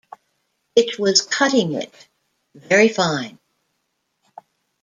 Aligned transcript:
It 0.75 0.97
was 0.97 1.21
cutting 1.21 1.73
it 1.73 1.93
very 2.55 2.87
fine. 2.89 3.37